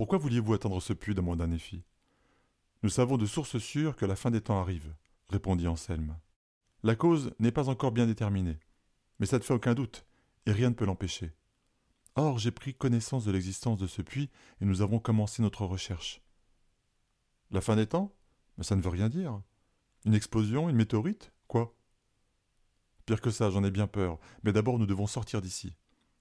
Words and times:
Pourquoi 0.00 0.16
vouliez-vous 0.16 0.54
atteindre 0.54 0.80
ce 0.80 0.94
puits 0.94 1.14
demanda 1.14 1.46
Néphi. 1.46 1.84
Nous 2.82 2.88
savons 2.88 3.18
de 3.18 3.26
sources 3.26 3.58
sûres 3.58 3.96
que 3.96 4.06
la 4.06 4.16
fin 4.16 4.30
des 4.30 4.40
temps 4.40 4.58
arrive, 4.58 4.94
répondit 5.28 5.68
Anselme. 5.68 6.16
La 6.82 6.96
cause 6.96 7.34
n'est 7.38 7.52
pas 7.52 7.68
encore 7.68 7.92
bien 7.92 8.06
déterminée, 8.06 8.58
mais 9.18 9.26
ça 9.26 9.36
ne 9.36 9.42
fait 9.42 9.52
aucun 9.52 9.74
doute, 9.74 10.06
et 10.46 10.52
rien 10.52 10.70
ne 10.70 10.74
peut 10.74 10.86
l'empêcher. 10.86 11.34
Or, 12.14 12.38
j'ai 12.38 12.50
pris 12.50 12.72
connaissance 12.72 13.26
de 13.26 13.30
l'existence 13.30 13.76
de 13.76 13.86
ce 13.86 14.00
puits 14.00 14.30
et 14.62 14.64
nous 14.64 14.80
avons 14.80 15.00
commencé 15.00 15.42
notre 15.42 15.66
recherche. 15.66 16.22
La 17.50 17.60
fin 17.60 17.76
des 17.76 17.86
temps? 17.86 18.16
Mais 18.56 18.64
ça 18.64 18.76
ne 18.76 18.80
veut 18.80 18.88
rien 18.88 19.10
dire. 19.10 19.42
Une 20.06 20.14
explosion, 20.14 20.70
une 20.70 20.76
météorite? 20.76 21.30
Quoi? 21.46 21.76
Pire 23.04 23.20
que 23.20 23.30
ça, 23.30 23.50
j'en 23.50 23.64
ai 23.64 23.70
bien 23.70 23.86
peur, 23.86 24.18
mais 24.44 24.54
d'abord 24.54 24.78
nous 24.78 24.86
devons 24.86 25.06
sortir 25.06 25.42
d'ici. 25.42 25.74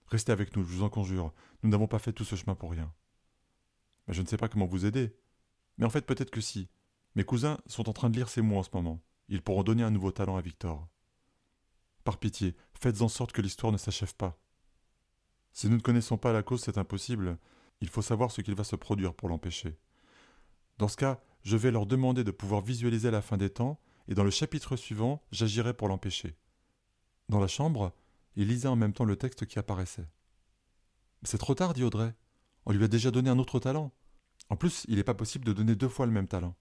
Restez 0.07 0.33
avec 0.33 0.53
nous, 0.57 0.65
je 0.65 0.75
vous 0.75 0.83
en 0.83 0.89
conjure, 0.89 1.31
nous 1.63 1.69
n'avons 1.69 1.87
pas 1.87 1.99
fait 1.99 2.11
tout 2.11 2.25
ce 2.25 2.35
chemin 2.35 2.55
pour 2.55 2.71
rien. 2.71 2.93
Je 4.09 4.21
ne 4.21 4.27
sais 4.27 4.37
pas 4.37 4.49
comment 4.49 4.65
vous 4.65 4.85
aider. 4.85 5.15
Mais 5.77 5.85
en 5.85 5.89
fait, 5.89 6.05
peut-être 6.05 6.31
que 6.31 6.41
si. 6.41 6.69
Mes 7.15 7.23
cousins 7.23 7.57
sont 7.67 7.89
en 7.89 7.93
train 7.93 8.09
de 8.09 8.15
lire 8.15 8.29
ces 8.29 8.41
mots 8.41 8.57
en 8.57 8.63
ce 8.63 8.69
moment. 8.73 9.01
Ils 9.29 9.41
pourront 9.41 9.63
donner 9.63 9.83
un 9.83 9.91
nouveau 9.91 10.11
talent 10.11 10.35
à 10.35 10.41
Victor. 10.41 10.87
Par 12.03 12.17
pitié, 12.17 12.55
faites 12.73 13.01
en 13.01 13.07
sorte 13.07 13.31
que 13.31 13.41
l'histoire 13.41 13.71
ne 13.71 13.77
s'achève 13.77 14.15
pas. 14.15 14.39
Si 15.51 15.67
nous 15.67 15.77
ne 15.77 15.81
connaissons 15.81 16.17
pas 16.17 16.33
la 16.33 16.43
cause, 16.43 16.61
c'est 16.61 16.77
impossible. 16.77 17.37
Il 17.81 17.89
faut 17.89 18.01
savoir 18.01 18.31
ce 18.31 18.41
qu'il 18.41 18.55
va 18.55 18.63
se 18.63 18.75
produire 18.75 19.13
pour 19.13 19.29
l'empêcher. 19.29 19.77
Dans 20.77 20.87
ce 20.87 20.97
cas, 20.97 21.21
je 21.43 21.57
vais 21.57 21.71
leur 21.71 21.85
demander 21.85 22.23
de 22.23 22.31
pouvoir 22.31 22.61
visualiser 22.61 23.11
la 23.11 23.21
fin 23.21 23.37
des 23.37 23.49
temps, 23.49 23.79
et 24.07 24.15
dans 24.15 24.23
le 24.23 24.31
chapitre 24.31 24.75
suivant, 24.75 25.21
j'agirai 25.31 25.73
pour 25.73 25.87
l'empêcher. 25.87 26.35
Dans 27.29 27.39
la 27.39 27.47
chambre, 27.47 27.93
il 28.35 28.47
lisait 28.47 28.67
en 28.67 28.75
même 28.75 28.93
temps 28.93 29.05
le 29.05 29.15
texte 29.15 29.45
qui 29.45 29.59
apparaissait. 29.59 30.09
C'est 31.23 31.37
trop 31.37 31.55
tard, 31.55 31.73
dit 31.73 31.83
Audrey. 31.83 32.13
On 32.65 32.71
lui 32.71 32.83
a 32.83 32.87
déjà 32.87 33.11
donné 33.11 33.29
un 33.29 33.39
autre 33.39 33.59
talent. 33.59 33.91
En 34.49 34.55
plus, 34.55 34.85
il 34.87 34.95
n'est 34.95 35.03
pas 35.03 35.13
possible 35.13 35.45
de 35.45 35.53
donner 35.53 35.75
deux 35.75 35.89
fois 35.89 36.05
le 36.05 36.11
même 36.11 36.27
talent. 36.27 36.55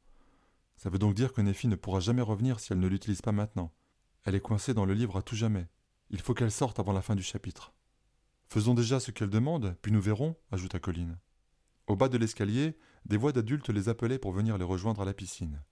Ça 0.76 0.90
veut 0.90 0.98
donc 0.98 1.14
dire 1.14 1.32
que 1.32 1.40
Nephi 1.40 1.66
ne 1.68 1.74
pourra 1.74 2.00
jamais 2.00 2.22
revenir 2.22 2.60
si 2.60 2.72
elle 2.72 2.80
ne 2.80 2.86
l'utilise 2.86 3.22
pas 3.22 3.32
maintenant. 3.32 3.72
Elle 4.24 4.34
est 4.34 4.40
coincée 4.40 4.74
dans 4.74 4.84
le 4.84 4.94
livre 4.94 5.16
à 5.16 5.22
tout 5.22 5.36
jamais. 5.36 5.68
Il 6.10 6.20
faut 6.20 6.34
qu'elle 6.34 6.50
sorte 6.50 6.78
avant 6.78 6.92
la 6.92 7.02
fin 7.02 7.16
du 7.16 7.22
chapitre. 7.22 7.72
Faisons 8.48 8.74
déjà 8.74 9.00
ce 9.00 9.10
qu'elle 9.10 9.30
demande, 9.30 9.76
puis 9.82 9.92
nous 9.92 10.00
verrons, 10.00 10.36
ajouta 10.52 10.78
Colline. 10.78 11.18
Au 11.86 11.96
bas 11.96 12.08
de 12.08 12.18
l'escalier, 12.18 12.78
des 13.06 13.16
voix 13.16 13.32
d'adultes 13.32 13.70
les 13.70 13.88
appelaient 13.88 14.18
pour 14.18 14.32
venir 14.32 14.58
les 14.58 14.64
rejoindre 14.64 15.02
à 15.02 15.04
la 15.04 15.14
piscine. 15.14 15.62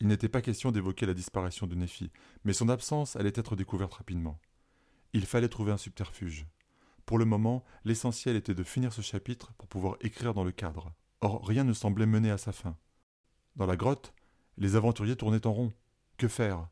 Il 0.00 0.06
n'était 0.06 0.28
pas 0.28 0.42
question 0.42 0.72
d'évoquer 0.72 1.06
la 1.06 1.14
disparition 1.14 1.66
de 1.66 1.74
Nephi, 1.74 2.10
mais 2.44 2.52
son 2.52 2.68
absence 2.68 3.16
allait 3.16 3.32
être 3.34 3.56
découverte 3.56 3.94
rapidement. 3.94 4.40
Il 5.12 5.26
fallait 5.26 5.48
trouver 5.48 5.72
un 5.72 5.76
subterfuge. 5.76 6.46
Pour 7.06 7.18
le 7.18 7.24
moment, 7.24 7.64
l'essentiel 7.84 8.36
était 8.36 8.54
de 8.54 8.62
finir 8.62 8.92
ce 8.92 9.00
chapitre 9.00 9.52
pour 9.54 9.68
pouvoir 9.68 9.96
écrire 10.00 10.34
dans 10.34 10.44
le 10.44 10.52
cadre. 10.52 10.92
Or, 11.20 11.46
rien 11.46 11.64
ne 11.64 11.72
semblait 11.72 12.06
mener 12.06 12.30
à 12.30 12.38
sa 12.38 12.52
fin. 12.52 12.76
Dans 13.56 13.66
la 13.66 13.76
grotte, 13.76 14.14
les 14.56 14.76
aventuriers 14.76 15.16
tournaient 15.16 15.46
en 15.46 15.52
rond. 15.52 15.72
Que 16.16 16.28
faire? 16.28 16.68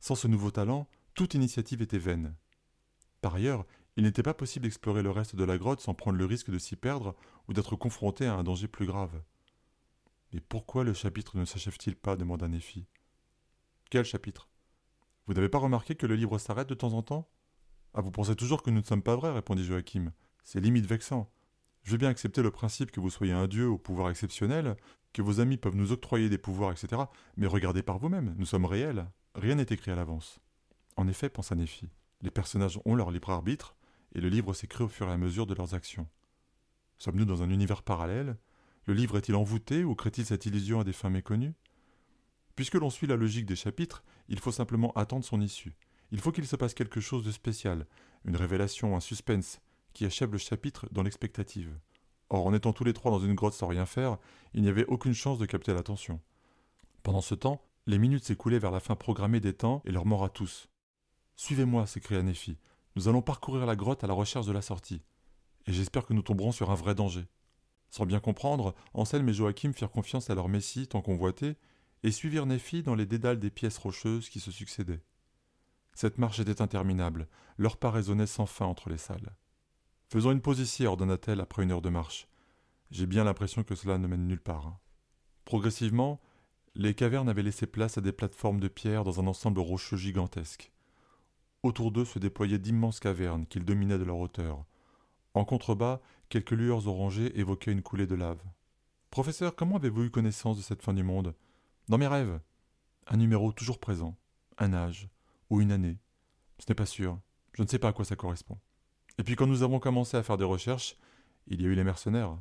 Sans 0.00 0.14
ce 0.14 0.28
nouveau 0.28 0.50
talent, 0.50 0.88
toute 1.14 1.34
initiative 1.34 1.82
était 1.82 1.98
vaine. 1.98 2.34
Par 3.20 3.34
ailleurs, 3.34 3.64
il 3.96 4.04
n'était 4.04 4.22
pas 4.22 4.34
possible 4.34 4.64
d'explorer 4.64 5.02
le 5.02 5.10
reste 5.10 5.36
de 5.36 5.44
la 5.44 5.56
grotte 5.56 5.80
sans 5.80 5.94
prendre 5.94 6.18
le 6.18 6.26
risque 6.26 6.50
de 6.50 6.58
s'y 6.58 6.76
perdre 6.76 7.16
ou 7.48 7.52
d'être 7.52 7.76
confronté 7.76 8.26
à 8.26 8.34
un 8.34 8.44
danger 8.44 8.68
plus 8.68 8.86
grave. 8.86 9.22
Mais 10.32 10.40
pourquoi 10.40 10.84
le 10.84 10.92
chapitre 10.92 11.38
ne 11.38 11.44
s'achève-t-il 11.44 11.96
pas? 11.96 12.16
demanda 12.16 12.46
Néphi. 12.48 12.86
Quel 13.88 14.04
chapitre? 14.04 14.48
Vous 15.26 15.34
n'avez 15.34 15.48
pas 15.48 15.58
remarqué 15.58 15.94
que 15.94 16.06
le 16.06 16.14
livre 16.14 16.38
s'arrête 16.38 16.68
de 16.68 16.74
temps 16.74 16.92
en 16.92 17.02
temps? 17.02 17.28
Ah, 17.94 18.00
vous 18.02 18.10
pensez 18.10 18.36
toujours 18.36 18.62
que 18.62 18.70
nous 18.70 18.80
ne 18.80 18.84
sommes 18.84 19.02
pas 19.02 19.16
vrais, 19.16 19.32
répondit 19.32 19.64
Joachim. 19.64 20.12
C'est 20.44 20.60
limite 20.60 20.86
vexant. 20.86 21.32
Je 21.86 21.92
veux 21.92 21.98
bien 21.98 22.08
accepter 22.08 22.42
le 22.42 22.50
principe 22.50 22.90
que 22.90 22.98
vous 22.98 23.10
soyez 23.10 23.32
un 23.32 23.46
dieu 23.46 23.68
au 23.68 23.78
pouvoir 23.78 24.10
exceptionnel, 24.10 24.76
que 25.12 25.22
vos 25.22 25.38
amis 25.38 25.56
peuvent 25.56 25.76
nous 25.76 25.92
octroyer 25.92 26.28
des 26.28 26.36
pouvoirs, 26.36 26.72
etc. 26.72 27.02
Mais 27.36 27.46
regardez 27.46 27.84
par 27.84 28.00
vous-même, 28.00 28.34
nous 28.38 28.44
sommes 28.44 28.64
réels. 28.64 29.08
Rien 29.36 29.54
n'est 29.54 29.66
écrit 29.70 29.92
à 29.92 29.94
l'avance. 29.94 30.40
En 30.96 31.06
effet, 31.06 31.28
pensa 31.28 31.54
Néphi, 31.54 31.88
les 32.22 32.32
personnages 32.32 32.80
ont 32.86 32.96
leur 32.96 33.12
libre 33.12 33.30
arbitre, 33.30 33.76
et 34.16 34.20
le 34.20 34.28
livre 34.28 34.52
s'écrit 34.52 34.82
au 34.82 34.88
fur 34.88 35.06
et 35.06 35.12
à 35.12 35.16
mesure 35.16 35.46
de 35.46 35.54
leurs 35.54 35.74
actions. 35.74 36.08
Sommes-nous 36.98 37.24
dans 37.24 37.44
un 37.44 37.50
univers 37.50 37.84
parallèle? 37.84 38.36
Le 38.86 38.94
livre 38.94 39.16
est-il 39.16 39.36
envoûté 39.36 39.84
ou 39.84 39.94
crée-t-il 39.94 40.26
cette 40.26 40.44
illusion 40.44 40.80
à 40.80 40.84
des 40.84 40.92
fins 40.92 41.08
méconnues? 41.08 41.54
Puisque 42.56 42.74
l'on 42.74 42.90
suit 42.90 43.06
la 43.06 43.14
logique 43.14 43.46
des 43.46 43.54
chapitres, 43.54 44.02
il 44.28 44.40
faut 44.40 44.50
simplement 44.50 44.90
attendre 44.94 45.24
son 45.24 45.40
issue. 45.40 45.76
Il 46.10 46.18
faut 46.18 46.32
qu'il 46.32 46.48
se 46.48 46.56
passe 46.56 46.74
quelque 46.74 47.00
chose 47.00 47.24
de 47.24 47.30
spécial, 47.30 47.86
une 48.24 48.34
révélation, 48.34 48.96
un 48.96 49.00
suspense, 49.00 49.60
qui 49.96 50.04
achève 50.04 50.30
le 50.30 50.36
chapitre 50.36 50.86
dans 50.92 51.02
l'expectative. 51.02 51.74
Or, 52.28 52.44
en 52.44 52.52
étant 52.52 52.74
tous 52.74 52.84
les 52.84 52.92
trois 52.92 53.10
dans 53.10 53.18
une 53.18 53.34
grotte 53.34 53.54
sans 53.54 53.66
rien 53.66 53.86
faire, 53.86 54.18
il 54.52 54.60
n'y 54.60 54.68
avait 54.68 54.84
aucune 54.84 55.14
chance 55.14 55.38
de 55.38 55.46
capter 55.46 55.72
l'attention. 55.72 56.20
Pendant 57.02 57.22
ce 57.22 57.34
temps, 57.34 57.62
les 57.86 57.96
minutes 57.96 58.24
s'écoulaient 58.24 58.58
vers 58.58 58.70
la 58.70 58.80
fin 58.80 58.94
programmée 58.94 59.40
des 59.40 59.54
temps 59.54 59.80
et 59.86 59.92
leur 59.92 60.04
mort 60.04 60.22
à 60.22 60.28
tous. 60.28 60.68
Suivez-moi, 61.34 61.86
s'écria 61.86 62.22
Néphi. 62.22 62.58
Nous 62.94 63.08
allons 63.08 63.22
parcourir 63.22 63.64
la 63.64 63.74
grotte 63.74 64.04
à 64.04 64.06
la 64.06 64.12
recherche 64.12 64.44
de 64.44 64.52
la 64.52 64.60
sortie. 64.60 65.00
Et 65.66 65.72
j'espère 65.72 66.04
que 66.04 66.12
nous 66.12 66.20
tomberons 66.20 66.52
sur 66.52 66.70
un 66.70 66.74
vrai 66.74 66.94
danger. 66.94 67.24
Sans 67.88 68.04
bien 68.04 68.20
comprendre, 68.20 68.74
Anselme 68.92 69.30
et 69.30 69.32
Joachim 69.34 69.72
firent 69.72 69.90
confiance 69.90 70.28
à 70.28 70.34
leur 70.34 70.50
messie 70.50 70.88
tant 70.88 71.00
convoité 71.00 71.56
et 72.02 72.10
suivirent 72.10 72.44
Néphi 72.44 72.82
dans 72.82 72.94
les 72.96 73.06
dédales 73.06 73.40
des 73.40 73.50
pièces 73.50 73.78
rocheuses 73.78 74.28
qui 74.28 74.40
se 74.40 74.50
succédaient. 74.50 75.02
Cette 75.94 76.18
marche 76.18 76.40
était 76.40 76.60
interminable, 76.60 77.28
leur 77.56 77.78
pas 77.78 77.90
résonnait 77.90 78.26
sans 78.26 78.44
fin 78.44 78.66
entre 78.66 78.90
les 78.90 78.98
salles. 78.98 79.34
Faisons 80.08 80.30
une 80.30 80.40
pause 80.40 80.60
ici, 80.60 80.86
ordonna-t-elle 80.86 81.40
après 81.40 81.64
une 81.64 81.72
heure 81.72 81.82
de 81.82 81.88
marche. 81.88 82.28
J'ai 82.92 83.06
bien 83.06 83.24
l'impression 83.24 83.64
que 83.64 83.74
cela 83.74 83.98
ne 83.98 84.06
mène 84.06 84.28
nulle 84.28 84.40
part. 84.40 84.78
Progressivement, 85.44 86.20
les 86.76 86.94
cavernes 86.94 87.28
avaient 87.28 87.42
laissé 87.42 87.66
place 87.66 87.98
à 87.98 88.00
des 88.00 88.12
plateformes 88.12 88.60
de 88.60 88.68
pierre 88.68 89.02
dans 89.02 89.18
un 89.18 89.26
ensemble 89.26 89.58
rocheux 89.58 89.96
gigantesque. 89.96 90.70
Autour 91.64 91.90
d'eux 91.90 92.04
se 92.04 92.20
déployaient 92.20 92.60
d'immenses 92.60 93.00
cavernes 93.00 93.46
qu'ils 93.46 93.64
dominaient 93.64 93.98
de 93.98 94.04
leur 94.04 94.18
hauteur. 94.18 94.64
En 95.34 95.44
contrebas, 95.44 96.00
quelques 96.28 96.52
lueurs 96.52 96.86
orangées 96.86 97.36
évoquaient 97.38 97.72
une 97.72 97.82
coulée 97.82 98.06
de 98.06 98.14
lave. 98.14 98.42
Professeur, 99.10 99.56
comment 99.56 99.76
avez-vous 99.76 100.04
eu 100.04 100.10
connaissance 100.10 100.56
de 100.56 100.62
cette 100.62 100.82
fin 100.82 100.94
du 100.94 101.02
monde? 101.02 101.34
Dans 101.88 101.98
mes 101.98 102.06
rêves. 102.06 102.40
Un 103.08 103.16
numéro 103.16 103.52
toujours 103.52 103.80
présent, 103.80 104.16
un 104.58 104.72
âge, 104.72 105.08
ou 105.50 105.60
une 105.60 105.72
année. 105.72 105.98
Ce 106.58 106.66
n'est 106.68 106.76
pas 106.76 106.86
sûr. 106.86 107.18
Je 107.54 107.62
ne 107.62 107.68
sais 107.68 107.78
pas 107.80 107.88
à 107.88 107.92
quoi 107.92 108.04
ça 108.04 108.16
correspond. 108.16 108.58
Et 109.18 109.22
puis 109.22 109.36
quand 109.36 109.46
nous 109.46 109.62
avons 109.62 109.78
commencé 109.78 110.16
à 110.16 110.22
faire 110.22 110.36
des 110.36 110.44
recherches, 110.44 110.96
il 111.46 111.62
y 111.62 111.64
a 111.64 111.68
eu 111.68 111.74
les 111.74 111.84
mercenaires. 111.84 112.36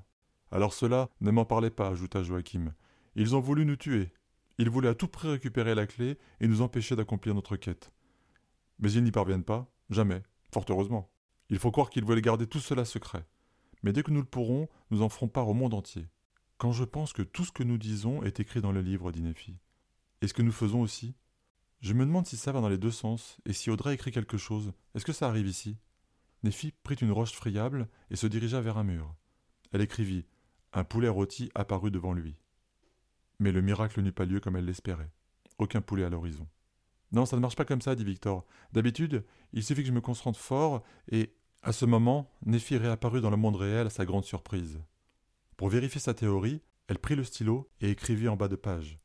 Alors 0.51 0.73
cela 0.73 1.09
ne 1.21 1.31
m'en 1.31 1.45
parlait 1.45 1.69
pas, 1.69 1.89
ajouta 1.89 2.23
Joachim. 2.23 2.73
Ils 3.15 3.35
ont 3.35 3.39
voulu 3.39 3.65
nous 3.65 3.75
tuer. 3.75 4.11
Ils 4.57 4.69
voulaient 4.69 4.89
à 4.89 4.95
tout 4.95 5.07
prix 5.07 5.29
récupérer 5.29 5.75
la 5.75 5.87
clé 5.87 6.17
et 6.39 6.47
nous 6.47 6.61
empêcher 6.61 6.95
d'accomplir 6.95 7.35
notre 7.35 7.55
quête. 7.55 7.91
Mais 8.79 8.91
ils 8.91 9.03
n'y 9.03 9.11
parviennent 9.11 9.43
pas, 9.43 9.71
jamais, 9.89 10.23
fort 10.53 10.65
heureusement. 10.69 11.09
Il 11.49 11.59
faut 11.59 11.71
croire 11.71 11.89
qu'ils 11.89 12.05
voulaient 12.05 12.21
garder 12.21 12.47
tout 12.47 12.59
cela 12.59 12.85
secret. 12.85 13.25
Mais 13.83 13.93
dès 13.93 14.03
que 14.03 14.11
nous 14.11 14.21
le 14.21 14.25
pourrons, 14.25 14.67
nous 14.91 15.01
en 15.01 15.09
ferons 15.09 15.27
part 15.27 15.47
au 15.47 15.53
monde 15.53 15.73
entier. 15.73 16.07
Quand 16.57 16.71
je 16.71 16.83
pense 16.83 17.13
que 17.13 17.21
tout 17.21 17.45
ce 17.45 17.51
que 17.51 17.63
nous 17.63 17.77
disons 17.77 18.23
est 18.23 18.39
écrit 18.39 18.61
dans 18.61 18.71
le 18.71 18.81
livre, 18.81 19.11
dit 19.11 19.21
Nephi. 19.21 19.57
Et 20.21 20.27
ce 20.27 20.33
que 20.33 20.41
nous 20.41 20.51
faisons 20.51 20.81
aussi? 20.81 21.15
Je 21.81 21.93
me 21.93 22.05
demande 22.05 22.25
si 22.25 22.37
ça 22.37 22.51
va 22.51 22.61
dans 22.61 22.69
les 22.69 22.77
deux 22.77 22.91
sens, 22.91 23.37
et 23.45 23.53
si 23.53 23.69
Audrey 23.69 23.93
écrit 23.93 24.11
quelque 24.11 24.37
chose, 24.37 24.73
est-ce 24.95 25.05
que 25.05 25.13
ça 25.13 25.27
arrive 25.27 25.47
ici? 25.47 25.77
Néphi 26.45 26.75
prit 26.83 26.93
une 26.93 27.11
roche 27.11 27.31
friable 27.31 27.89
et 28.11 28.15
se 28.15 28.27
dirigea 28.27 28.61
vers 28.61 28.77
un 28.77 28.83
mur. 28.83 29.15
Elle 29.71 29.81
écrivit 29.81 30.27
Un 30.73 30.83
poulet 30.83 31.09
rôti 31.09 31.49
apparut 31.55 31.89
devant 31.89 32.13
lui. 32.13 32.37
Mais 33.39 33.51
le 33.51 33.63
miracle 33.63 33.99
n'eut 34.03 34.11
pas 34.11 34.25
lieu 34.25 34.39
comme 34.39 34.55
elle 34.55 34.65
l'espérait. 34.65 35.09
Aucun 35.57 35.81
poulet 35.81 36.03
à 36.03 36.09
l'horizon. 36.09 36.47
Non, 37.11 37.25
ça 37.25 37.35
ne 37.35 37.41
marche 37.41 37.55
pas 37.55 37.65
comme 37.65 37.81
ça, 37.81 37.95
dit 37.95 38.03
Victor. 38.03 38.45
D'habitude, 38.73 39.25
il 39.53 39.63
suffit 39.63 39.81
que 39.81 39.87
je 39.87 39.93
me 39.93 40.01
concentre 40.01 40.39
fort 40.39 40.83
et. 41.11 41.33
À 41.63 41.71
ce 41.71 41.85
moment, 41.85 42.31
Néphi 42.45 42.77
réapparut 42.77 43.21
dans 43.21 43.31
le 43.31 43.37
monde 43.37 43.55
réel 43.55 43.87
à 43.87 43.89
sa 43.89 44.05
grande 44.05 44.23
surprise. 44.23 44.79
Pour 45.57 45.69
vérifier 45.69 45.99
sa 45.99 46.13
théorie, 46.13 46.61
elle 46.87 46.99
prit 46.99 47.15
le 47.15 47.23
stylo 47.23 47.71
et 47.81 47.89
écrivit 47.89 48.27
en 48.27 48.35
bas 48.35 48.49
de 48.49 48.55
page. 48.55 48.99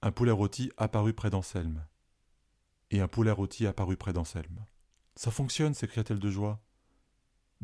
Un 0.00 0.12
poulet 0.12 0.30
rôti 0.30 0.70
apparut 0.76 1.12
près 1.12 1.30
d'Anselme. 1.30 1.84
Et 2.92 3.00
un 3.00 3.08
poulet 3.08 3.32
rôti 3.32 3.66
apparut 3.66 3.96
près 3.96 4.12
d'Anselme. 4.12 4.64
Ça 5.16 5.32
fonctionne, 5.32 5.74
s'écria-t-elle 5.74 6.20
de 6.20 6.30
joie. 6.30 6.64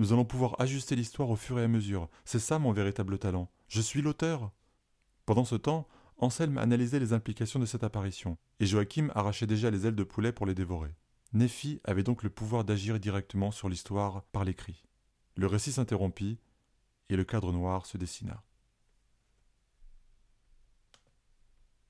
Nous 0.01 0.15
allons 0.15 0.25
pouvoir 0.25 0.59
ajuster 0.59 0.97
l'histoire 0.97 1.29
au 1.29 1.37
fur 1.37 1.61
et 1.61 1.65
à 1.65 1.69
mesure. 1.69 2.09
C'est 2.25 2.39
ça 2.39 2.59
mon 2.59 2.73
véritable 2.73 3.19
talent. 3.19 3.51
Je 3.69 3.83
suis 3.83 4.01
l'auteur. 4.01 4.51
Pendant 5.27 5.45
ce 5.45 5.57
temps, 5.57 5.87
Anselme 6.17 6.57
analysait 6.57 6.99
les 6.99 7.13
implications 7.13 7.61
de 7.61 7.67
cette 7.67 7.85
apparition, 7.85 8.39
et 8.61 8.67
Joachim 8.67 9.11
arrachait 9.15 9.47
déjà 9.47 9.71
les 9.71 9.87
ailes 9.87 9.95
de 9.95 10.03
poulet 10.03 10.33
pour 10.33 10.47
les 10.47 10.55
dévorer. 10.55 10.97
Néphi 11.35 11.83
avait 11.85 12.03
donc 12.03 12.23
le 12.23 12.31
pouvoir 12.31 12.65
d'agir 12.65 12.99
directement 12.99 13.51
sur 13.51 13.69
l'histoire 13.69 14.23
par 14.33 14.45
l'écrit. 14.45 14.87
Le 15.37 15.47
récit 15.47 15.71
s'interrompit, 15.71 16.39
et 17.11 17.17
le 17.17 17.25
cadre 17.25 17.53
noir 17.53 17.85
se 17.85 17.99
dessina. 17.99 18.43